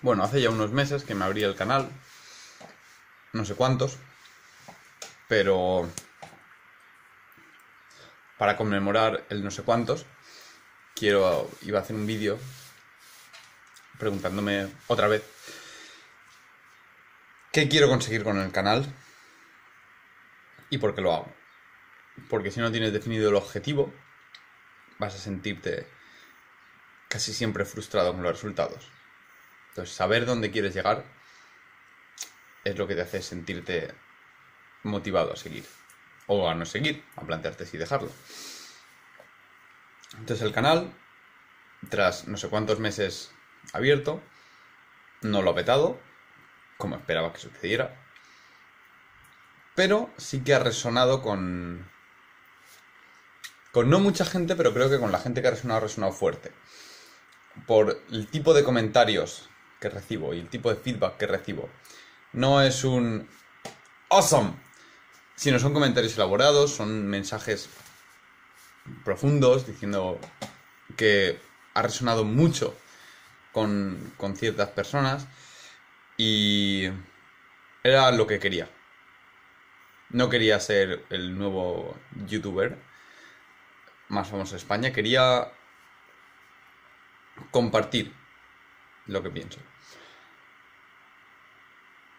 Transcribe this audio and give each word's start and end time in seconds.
Bueno, 0.00 0.22
hace 0.22 0.40
ya 0.40 0.50
unos 0.50 0.70
meses 0.70 1.02
que 1.02 1.16
me 1.16 1.24
abrí 1.24 1.42
el 1.42 1.56
canal, 1.56 1.90
no 3.32 3.44
sé 3.44 3.56
cuántos, 3.56 3.96
pero 5.26 5.90
para 8.38 8.56
conmemorar 8.56 9.24
el 9.28 9.42
no 9.42 9.50
sé 9.50 9.64
cuántos, 9.64 10.06
quiero, 10.94 11.50
iba 11.62 11.80
a 11.80 11.82
hacer 11.82 11.96
un 11.96 12.06
vídeo 12.06 12.38
preguntándome 13.98 14.68
otra 14.86 15.08
vez 15.08 15.24
qué 17.50 17.68
quiero 17.68 17.88
conseguir 17.88 18.22
con 18.22 18.38
el 18.38 18.52
canal 18.52 18.86
y 20.70 20.78
por 20.78 20.94
qué 20.94 21.00
lo 21.00 21.12
hago. 21.12 21.34
Porque 22.30 22.52
si 22.52 22.60
no 22.60 22.70
tienes 22.70 22.92
definido 22.92 23.30
el 23.30 23.34
objetivo, 23.34 23.92
vas 25.00 25.16
a 25.16 25.18
sentirte 25.18 25.88
casi 27.08 27.34
siempre 27.34 27.64
frustrado 27.64 28.12
con 28.12 28.22
los 28.22 28.32
resultados. 28.32 28.97
Entonces, 29.78 29.94
saber 29.94 30.26
dónde 30.26 30.50
quieres 30.50 30.74
llegar 30.74 31.04
es 32.64 32.76
lo 32.76 32.88
que 32.88 32.96
te 32.96 33.02
hace 33.02 33.22
sentirte 33.22 33.94
motivado 34.82 35.32
a 35.32 35.36
seguir. 35.36 35.64
O 36.26 36.48
a 36.48 36.54
no 36.56 36.66
seguir, 36.66 37.04
a 37.14 37.24
plantearte 37.24 37.64
si 37.64 37.78
dejarlo. 37.78 38.10
Entonces 40.18 40.44
el 40.44 40.52
canal, 40.52 40.92
tras 41.90 42.26
no 42.26 42.36
sé 42.36 42.48
cuántos 42.48 42.80
meses 42.80 43.30
abierto, 43.72 44.20
no 45.20 45.42
lo 45.42 45.50
ha 45.50 45.54
petado, 45.54 46.00
como 46.76 46.96
esperaba 46.96 47.32
que 47.32 47.38
sucediera. 47.38 48.04
Pero 49.76 50.10
sí 50.16 50.42
que 50.42 50.54
ha 50.54 50.58
resonado 50.58 51.22
con... 51.22 51.88
Con 53.70 53.90
no 53.90 54.00
mucha 54.00 54.24
gente, 54.24 54.56
pero 54.56 54.74
creo 54.74 54.90
que 54.90 54.98
con 54.98 55.12
la 55.12 55.20
gente 55.20 55.40
que 55.40 55.46
ha 55.46 55.52
resonado 55.52 55.78
ha 55.78 55.82
resonado 55.82 56.12
fuerte. 56.12 56.50
Por 57.64 58.02
el 58.10 58.26
tipo 58.26 58.54
de 58.54 58.64
comentarios 58.64 59.48
que 59.80 59.88
recibo 59.88 60.34
y 60.34 60.40
el 60.40 60.48
tipo 60.48 60.70
de 60.70 60.76
feedback 60.76 61.16
que 61.16 61.26
recibo. 61.26 61.68
No 62.32 62.62
es 62.62 62.84
un 62.84 63.28
awesome, 64.10 64.52
sino 65.36 65.58
son 65.58 65.72
comentarios 65.72 66.16
elaborados, 66.16 66.74
son 66.74 67.06
mensajes 67.06 67.68
profundos 69.04 69.66
diciendo 69.66 70.18
que 70.96 71.40
ha 71.74 71.82
resonado 71.82 72.24
mucho 72.24 72.76
con, 73.52 74.12
con 74.16 74.36
ciertas 74.36 74.70
personas 74.70 75.26
y 76.16 76.88
era 77.82 78.10
lo 78.10 78.26
que 78.26 78.38
quería. 78.38 78.68
No 80.10 80.28
quería 80.30 80.58
ser 80.58 81.04
el 81.10 81.38
nuevo 81.38 81.96
youtuber 82.26 82.78
más 84.08 84.28
famoso 84.28 84.52
de 84.52 84.58
España, 84.58 84.92
quería 84.92 85.52
compartir 87.50 88.12
lo 89.08 89.22
que 89.22 89.30
pienso. 89.30 89.58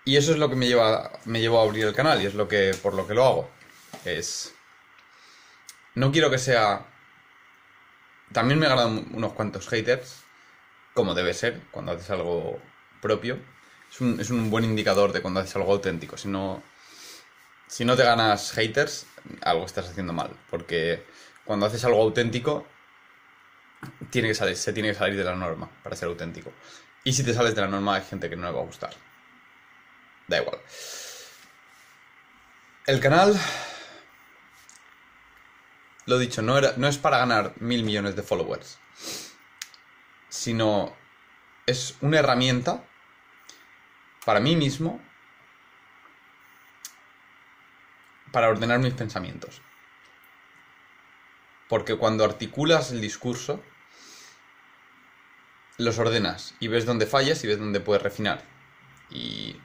Y 0.05 0.17
eso 0.17 0.31
es 0.31 0.39
lo 0.39 0.49
que 0.49 0.55
me 0.55 0.67
lleva, 0.67 1.11
me 1.25 1.39
llevó 1.39 1.59
a 1.59 1.63
abrir 1.63 1.85
el 1.85 1.93
canal 1.93 2.21
y 2.21 2.25
es 2.25 2.33
lo 2.33 2.47
que, 2.47 2.75
por 2.81 2.93
lo 2.93 3.07
que 3.07 3.13
lo 3.13 3.25
hago. 3.25 3.51
Es... 4.05 4.53
No 5.95 6.11
quiero 6.11 6.29
que 6.29 6.37
sea... 6.37 6.85
También 8.31 8.59
me 8.59 8.67
agradan 8.67 9.07
unos 9.13 9.33
cuantos 9.33 9.67
haters, 9.67 10.23
como 10.93 11.13
debe 11.13 11.33
ser, 11.33 11.61
cuando 11.71 11.91
haces 11.91 12.09
algo 12.11 12.59
propio. 13.01 13.39
Es 13.91 14.01
un, 14.01 14.19
es 14.19 14.29
un 14.29 14.49
buen 14.51 14.65
indicador 14.65 15.11
de 15.13 15.21
cuando 15.21 15.39
haces 15.39 15.55
algo 15.55 15.73
auténtico. 15.73 16.17
Si 16.17 16.27
no, 16.27 16.61
si 17.67 17.85
no 17.85 17.95
te 17.95 18.03
ganas 18.03 18.51
haters, 18.51 19.07
algo 19.41 19.65
estás 19.65 19.89
haciendo 19.89 20.13
mal. 20.13 20.31
Porque 20.49 21.05
cuando 21.45 21.65
haces 21.65 21.83
algo 21.85 22.01
auténtico, 22.01 22.67
tiene 24.09 24.29
que 24.29 24.35
salir, 24.35 24.55
se 24.55 24.73
tiene 24.73 24.89
que 24.89 24.95
salir 24.95 25.17
de 25.17 25.23
la 25.23 25.35
norma 25.35 25.69
para 25.83 25.95
ser 25.95 26.07
auténtico. 26.07 26.51
Y 27.03 27.13
si 27.13 27.23
te 27.23 27.33
sales 27.33 27.55
de 27.55 27.61
la 27.61 27.67
norma 27.67 27.95
hay 27.95 28.03
gente 28.03 28.29
que 28.29 28.35
no 28.35 28.47
le 28.47 28.53
va 28.53 28.61
a 28.61 28.65
gustar. 28.65 28.93
Da 30.27 30.41
igual. 30.41 30.59
El 32.85 32.99
canal, 32.99 33.39
lo 36.05 36.17
dicho, 36.17 36.41
no, 36.41 36.57
era, 36.57 36.73
no 36.77 36.87
es 36.87 36.97
para 36.97 37.19
ganar 37.19 37.53
mil 37.59 37.83
millones 37.83 38.15
de 38.15 38.23
followers, 38.23 38.79
sino 40.27 40.95
es 41.65 41.95
una 42.01 42.19
herramienta 42.19 42.83
para 44.25 44.39
mí 44.39 44.55
mismo 44.55 45.01
para 48.31 48.49
ordenar 48.49 48.79
mis 48.79 48.93
pensamientos. 48.93 49.61
Porque 51.69 51.95
cuando 51.95 52.25
articulas 52.25 52.91
el 52.91 52.99
discurso, 52.99 53.63
los 55.77 55.97
ordenas 55.97 56.55
y 56.59 56.67
ves 56.67 56.85
dónde 56.85 57.05
fallas 57.05 57.41
y 57.43 57.47
ves 57.47 57.59
dónde 57.59 57.79
puedes 57.79 58.03
refinar. 58.03 58.43
Y, 59.09 59.55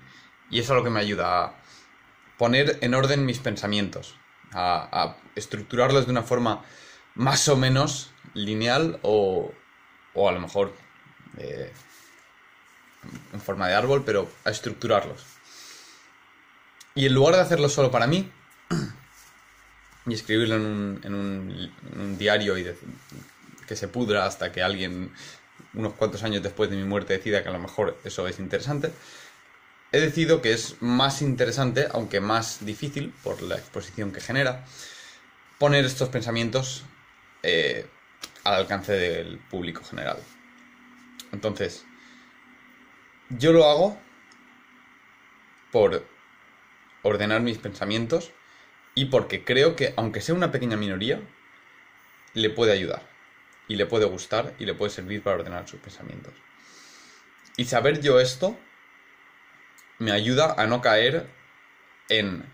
y 0.51 0.61
eso 0.61 0.73
es 0.73 0.79
lo 0.79 0.85
que 0.85 0.91
me 0.91 1.01
ayuda 1.01 1.45
a 1.45 1.55
poner 2.39 2.79
en 2.81 2.95
orden 2.95 3.27
mis 3.27 3.39
pensamientos, 3.39 4.17
a, 4.53 5.17
estructurarlos 5.35 6.07
de 6.07 6.13
una 6.13 6.23
forma 6.23 6.63
más 7.15 7.49
o 7.49 7.57
menos 7.57 8.13
lineal 8.35 9.01
o, 9.03 9.53
o 10.15 10.29
a 10.29 10.33
lo 10.33 10.41
mejor 10.41 10.75
eh, 11.39 11.73
en 13.33 13.41
forma 13.41 13.69
de 13.69 13.75
árbol, 13.75 14.05
pero 14.05 14.31
a 14.45 14.51
estructurarlos. 14.51 15.25
Y 16.95 17.07
en 17.07 17.15
lugar 17.15 17.35
de 17.35 17.41
hacerlo 17.41 17.69
solo 17.69 17.91
para 17.91 18.07
mí, 18.07 18.31
y 20.07 20.15
escribirlo 20.15 20.57
en 20.57 20.63
un, 20.63 21.01
en 21.03 22.01
un, 22.01 22.19
diario 22.19 22.59
y 22.59 22.67
que 23.67 23.77
se 23.77 23.89
pudra 23.89 24.27
hasta 24.27 24.53
que 24.53 24.63
alguien, 24.63 25.13
unos 25.73 25.95
cuantos 25.95 26.23
años 26.23 26.43
después 26.43 26.71
de 26.71 26.77
mi 26.77 26.85
muerte, 26.85 27.15
decida 27.15 27.43
que 27.43 27.49
a 27.49 27.53
lo 27.53 27.59
mejor 27.59 27.99
eso 28.05 28.29
es 28.29 28.39
interesante, 28.39 28.91
he 29.93 30.01
decidido 30.01 30.43
que 30.43 30.53
es 30.53 30.77
más 30.81 31.23
interesante, 31.23 31.89
aunque 31.93 32.21
más 32.21 32.65
difícil 32.65 33.15
por 33.23 33.41
la 33.43 33.57
exposición 33.57 34.13
que 34.13 34.21
genera, 34.21 34.65
poner 35.59 35.85
estos 35.85 36.09
pensamientos 36.09 36.85
eh, 37.43 37.87
al 38.43 38.55
alcance 38.55 38.93
del 38.93 39.39
público 39.39 39.85
general. 39.85 40.19
Entonces, 41.33 41.85
yo 43.31 43.53
lo 43.53 43.65
hago 43.71 43.99
por 45.73 46.07
ordenar 47.03 47.41
mis 47.41 47.59
pensamientos 47.59 48.33
y 48.95 49.07
porque 49.07 49.45
creo 49.45 49.77
que, 49.77 49.95
aunque 49.97 50.21
sea 50.21 50.35
una 50.35 50.53
pequeña 50.53 50.77
minoría, 50.77 51.21
le 52.35 52.51
puede 52.51 52.73
ayudar 52.73 53.09
y 53.69 53.77
le 53.77 53.87
puede 53.87 54.05
gustar 54.05 54.55
y 54.59 54.67
le 54.67 54.75
puede 54.75 54.91
servir 54.91 55.23
para 55.23 55.37
ordenar 55.37 55.69
sus 55.69 55.81
pensamientos. 55.81 56.35
Y 57.57 57.65
saber 57.65 58.01
yo 58.01 58.21
esto 58.21 58.59
me 59.99 60.13
ayuda 60.13 60.55
a 60.59 60.67
no 60.67 60.81
caer 60.81 61.27
en 62.09 62.45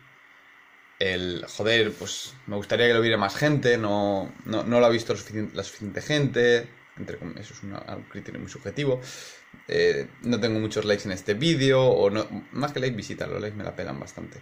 el 0.98 1.44
joder, 1.48 1.92
pues 1.92 2.34
me 2.46 2.56
gustaría 2.56 2.86
que 2.86 2.94
lo 2.94 3.00
viera 3.00 3.16
más 3.16 3.34
gente, 3.34 3.78
no, 3.78 4.32
no, 4.44 4.64
no 4.64 4.80
lo 4.80 4.86
ha 4.86 4.90
visto 4.90 5.14
lo 5.14 5.18
suficien- 5.18 5.52
la 5.54 5.64
suficiente 5.64 6.02
gente, 6.02 6.68
entre 6.98 7.16
eso 7.40 7.54
es 7.54 7.62
un 7.62 7.74
criterio 8.10 8.40
muy 8.40 8.50
subjetivo. 8.50 9.00
eh, 9.68 10.08
no 10.22 10.38
tengo 10.40 10.60
muchos 10.60 10.84
likes 10.84 11.04
en 11.04 11.12
este 11.12 11.34
vídeo, 11.34 11.82
o 11.82 12.10
no, 12.10 12.26
más 12.52 12.72
que 12.72 12.80
likes, 12.80 12.96
visitas, 12.96 13.28
los 13.28 13.40
likes 13.40 13.56
me 13.56 13.64
la 13.64 13.74
pelan 13.74 13.98
bastante. 13.98 14.40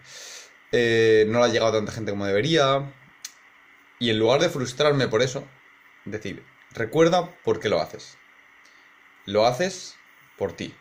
Eh, 0.73 1.25
no 1.29 1.39
le 1.39 1.45
ha 1.47 1.49
llegado 1.49 1.71
a 1.71 1.79
tanta 1.79 1.93
gente 1.93 2.11
como 2.11 2.27
debería. 2.27 2.93
Y 3.99 4.11
en 4.11 4.19
lugar 4.19 4.41
de 4.41 4.49
frustrarme 4.49 5.09
por 5.09 5.23
eso, 5.23 5.47
decir, 6.05 6.45
recuerda 6.73 7.35
por 7.43 7.61
qué 7.61 7.69
lo 7.69 7.81
haces. 7.81 8.17
Lo 9.25 9.47
haces 9.47 9.97
por 10.37 10.53
ti. 10.53 10.75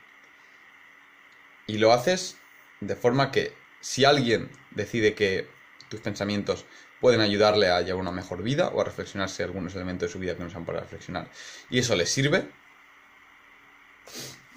Y 1.66 1.80
lo 1.80 1.92
haces 1.94 2.38
de 2.80 2.96
forma 2.96 3.32
que 3.32 3.54
si 3.82 4.06
alguien 4.06 4.50
decide 4.72 5.16
que 5.16 5.50
tus 5.90 6.00
pensamientos 6.00 6.66
pueden 7.00 7.22
ayudarle 7.22 7.70
a 7.70 7.82
llevar 7.82 8.02
una 8.02 8.12
mejor 8.12 8.44
vida 8.44 8.70
o 8.70 8.82
a 8.82 8.84
reflexionarse 8.84 9.44
algunos 9.44 9.76
elementos 9.76 10.10
de 10.10 10.14
su 10.14 10.20
vida 10.20 10.36
que 10.36 10.44
no 10.44 10.50
sean 10.50 10.66
para 10.66 10.80
reflexionar, 10.80 11.30
y 11.70 11.80
eso 11.80 11.96
le 11.96 12.06
sirve, 12.06 12.50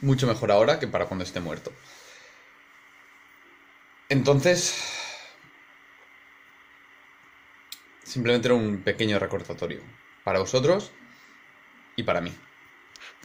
mucho 0.00 0.26
mejor 0.26 0.50
ahora 0.50 0.78
que 0.78 0.88
para 0.88 1.06
cuando 1.06 1.24
esté 1.24 1.40
muerto. 1.40 1.72
Entonces, 4.08 4.99
simplemente 8.10 8.48
era 8.48 8.54
un 8.54 8.82
pequeño 8.82 9.18
recordatorio 9.18 9.80
para 10.24 10.40
vosotros 10.40 10.92
y 11.96 12.02
para 12.02 12.20
mí. 12.20 12.32